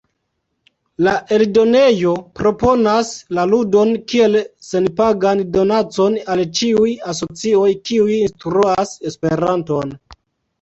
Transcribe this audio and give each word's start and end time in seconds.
La 1.07 1.11
eldonejo 1.35 2.13
proponas 2.39 3.11
la 3.39 3.43
ludon 3.51 3.91
kiel 4.13 4.39
senpagan 4.69 5.45
donacon 5.59 6.17
al 6.37 6.43
ĉiuj 6.61 6.89
asocioj 7.15 7.69
kiuj 7.91 8.09
instruas 8.23 8.97
Esperanton. 9.13 9.95